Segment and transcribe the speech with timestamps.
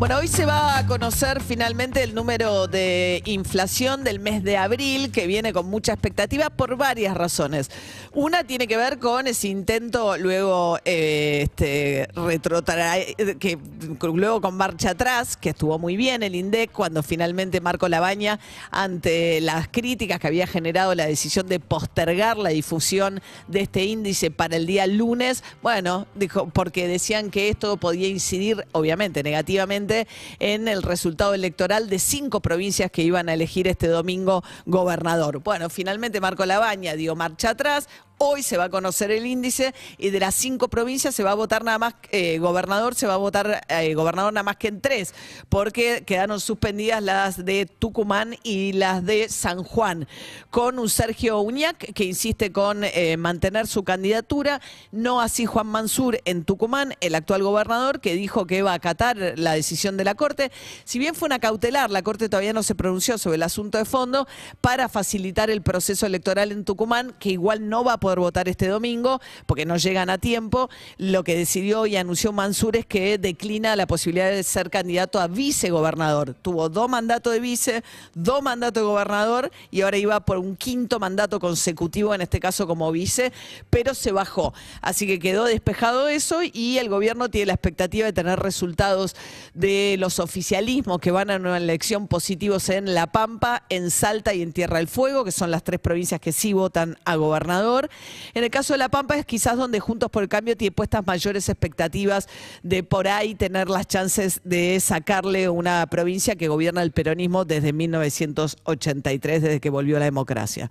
[0.00, 5.12] Bueno, hoy se va a conocer finalmente el número de inflación del mes de abril,
[5.12, 7.70] que viene con mucha expectativa por varias razones.
[8.14, 13.58] Una tiene que ver con ese intento luego eh, este, retrotraer- que
[14.02, 18.40] luego con marcha atrás, que estuvo muy bien el INDEC cuando finalmente Marco Labaña,
[18.70, 24.30] ante las críticas que había generado la decisión de postergar la difusión de este índice
[24.30, 30.68] para el día lunes, bueno, dijo, porque decían que esto podía incidir, obviamente, negativamente en
[30.68, 35.40] el resultado electoral de cinco provincias que iban a elegir este domingo gobernador.
[35.42, 37.88] Bueno, finalmente Marco Labaña dio marcha atrás.
[38.22, 41.34] Hoy se va a conocer el índice y de las cinco provincias se va a
[41.34, 44.82] votar nada más, eh, gobernador, se va a votar eh, gobernador nada más que en
[44.82, 45.14] tres,
[45.48, 50.06] porque quedaron suspendidas las de Tucumán y las de San Juan,
[50.50, 54.60] con un Sergio Uñac que insiste con eh, mantener su candidatura,
[54.92, 59.16] no así Juan Mansur en Tucumán, el actual gobernador, que dijo que va a acatar
[59.38, 60.52] la decisión de la Corte.
[60.84, 63.86] Si bien fue una cautelar, la Corte todavía no se pronunció sobre el asunto de
[63.86, 64.28] fondo
[64.60, 68.68] para facilitar el proceso electoral en Tucumán, que igual no va a poder votar este
[68.68, 70.68] domingo porque no llegan a tiempo.
[70.98, 75.28] Lo que decidió y anunció Mansur es que declina la posibilidad de ser candidato a
[75.28, 76.34] vicegobernador.
[76.34, 80.98] Tuvo dos mandatos de vice, dos mandatos de gobernador y ahora iba por un quinto
[80.98, 83.32] mandato consecutivo, en este caso como vice,
[83.68, 84.52] pero se bajó.
[84.80, 89.14] Así que quedó despejado eso y el gobierno tiene la expectativa de tener resultados
[89.54, 94.42] de los oficialismos que van a una elección positivos en La Pampa, en Salta y
[94.42, 97.90] en Tierra del Fuego, que son las tres provincias que sí votan a gobernador.
[98.34, 101.06] En el caso de La Pampa es quizás donde Juntos por el Cambio tiene puestas
[101.06, 102.28] mayores expectativas
[102.62, 107.72] de por ahí tener las chances de sacarle una provincia que gobierna el peronismo desde
[107.72, 110.70] 1983, desde que volvió la democracia.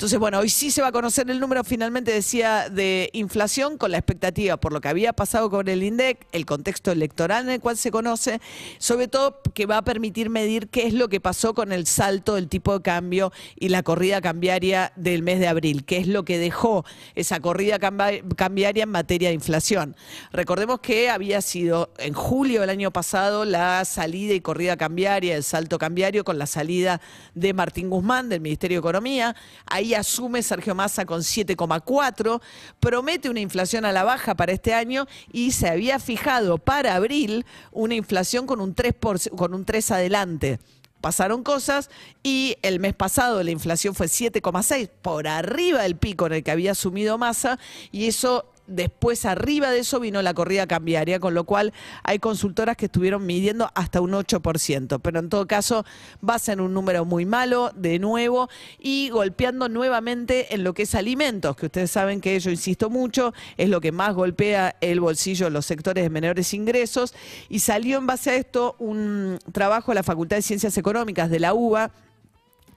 [0.00, 3.90] Entonces, bueno, hoy sí se va a conocer el número, finalmente decía, de inflación con
[3.90, 7.60] la expectativa por lo que había pasado con el INDEC, el contexto electoral en el
[7.60, 8.40] cual se conoce,
[8.78, 12.36] sobre todo que va a permitir medir qué es lo que pasó con el salto
[12.36, 16.24] del tipo de cambio y la corrida cambiaria del mes de abril, qué es lo
[16.24, 19.96] que dejó esa corrida cambiaria en materia de inflación.
[20.32, 25.44] Recordemos que había sido en julio del año pasado la salida y corrida cambiaria, el
[25.44, 27.02] salto cambiario con la salida
[27.34, 29.36] de Martín Guzmán del Ministerio de Economía.
[29.66, 32.40] Ahí asume Sergio Massa con 7,4,
[32.80, 37.44] promete una inflación a la baja para este año y se había fijado para abril
[37.72, 40.58] una inflación con un 3, por- con un 3 adelante.
[41.00, 41.88] Pasaron cosas
[42.22, 46.50] y el mes pasado la inflación fue 7,6, por arriba del pico en el que
[46.50, 47.58] había asumido Massa
[47.90, 51.72] y eso después arriba de eso vino la corrida cambiaria, con lo cual
[52.02, 55.84] hay consultoras que estuvieron midiendo hasta un 8%, pero en todo caso
[56.26, 58.48] va a un número muy malo de nuevo
[58.78, 63.32] y golpeando nuevamente en lo que es alimentos, que ustedes saben que yo insisto mucho,
[63.56, 67.14] es lo que más golpea el bolsillo de los sectores de menores ingresos.
[67.48, 71.40] Y salió en base a esto un trabajo de la Facultad de Ciencias Económicas de
[71.40, 71.90] la UBA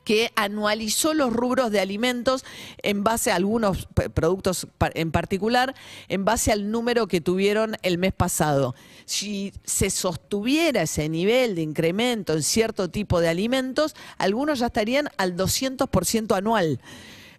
[0.04, 2.44] que anualizó los rubros de alimentos
[2.82, 5.76] en base a algunos productos en particular,
[6.10, 8.76] en base al número que tuvieron el mes pasado.
[9.06, 15.10] Si se sostuviera ese nivel de incremento en cierto tipo de alimentos, algunos ya estarían
[15.18, 16.80] al 200% anual.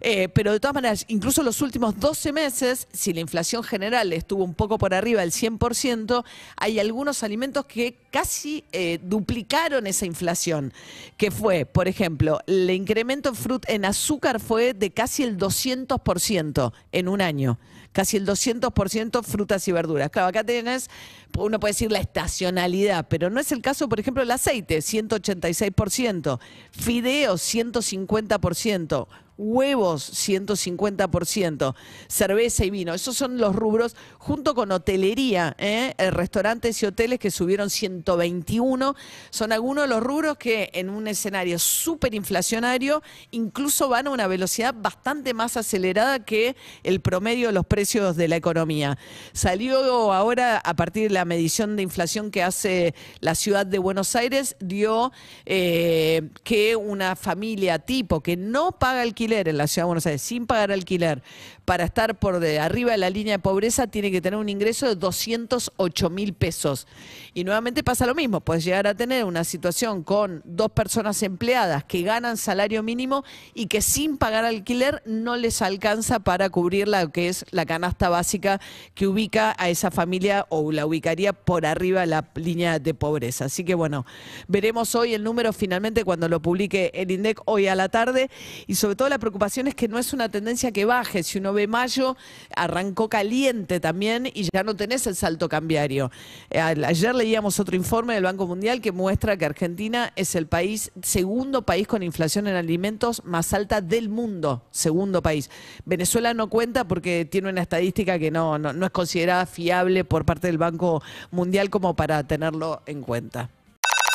[0.01, 4.43] Eh, pero de todas maneras, incluso los últimos 12 meses, si la inflación general estuvo
[4.43, 6.23] un poco por arriba del 100%,
[6.57, 10.73] hay algunos alimentos que casi eh, duplicaron esa inflación,
[11.17, 17.07] que fue, por ejemplo, el incremento en, en azúcar fue de casi el 200% en
[17.07, 17.57] un año.
[17.91, 20.09] Casi el 200% frutas y verduras.
[20.09, 20.89] Claro, acá tenés,
[21.37, 26.39] uno puede decir la estacionalidad, pero no es el caso, por ejemplo, el aceite, 186%,
[26.71, 29.07] fideos, 150%,
[29.37, 31.75] huevos 150%,
[32.07, 32.93] cerveza y vino.
[32.93, 35.93] Esos son los rubros, junto con hotelería, ¿eh?
[35.97, 38.95] Eh, restaurantes y hoteles que subieron 121.
[39.29, 43.01] Son algunos de los rubros que en un escenario súper inflacionario
[43.31, 48.27] incluso van a una velocidad bastante más acelerada que el promedio de los precios de
[48.27, 48.97] la economía.
[49.33, 54.15] Salió ahora, a partir de la medición de inflación que hace la ciudad de Buenos
[54.15, 55.11] Aires, dio
[55.45, 60.21] eh, que una familia tipo que no paga alquiler en la ciudad de Buenos Aires,
[60.21, 61.21] sin pagar alquiler,
[61.65, 64.95] para estar por arriba de la línea de pobreza, tiene que tener un ingreso de
[64.95, 66.87] 208 mil pesos.
[67.33, 71.83] Y nuevamente pasa lo mismo, puedes llegar a tener una situación con dos personas empleadas
[71.83, 73.23] que ganan salario mínimo
[73.53, 78.09] y que sin pagar alquiler no les alcanza para cubrir lo que es la canasta
[78.09, 78.61] básica
[78.93, 83.45] que ubica a esa familia o la ubicaría por arriba de la línea de pobreza.
[83.45, 84.05] Así que bueno,
[84.47, 88.29] veremos hoy el número finalmente cuando lo publique el INDEC hoy a la tarde
[88.67, 91.23] y sobre todo la la preocupación es que no es una tendencia que baje.
[91.23, 92.17] Si uno ve mayo,
[92.53, 96.11] arrancó caliente también y ya no tenés el salto cambiario.
[96.49, 100.91] Eh, ayer leíamos otro informe del Banco Mundial que muestra que Argentina es el país,
[101.01, 104.65] segundo país con inflación en alimentos más alta del mundo.
[104.69, 105.49] Segundo país.
[105.85, 110.25] Venezuela no cuenta porque tiene una estadística que no, no, no es considerada fiable por
[110.25, 111.01] parte del Banco
[111.31, 113.49] Mundial como para tenerlo en cuenta.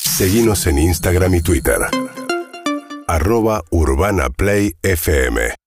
[0.03, 1.79] Seguimos en Instagram y Twitter.
[3.11, 5.59] Arroba Urbana Play FM.